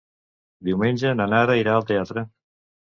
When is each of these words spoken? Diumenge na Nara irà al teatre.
Diumenge 0.69 1.13
na 1.21 1.29
Nara 1.37 1.61
irà 1.63 1.77
al 1.79 1.89
teatre. 1.95 2.29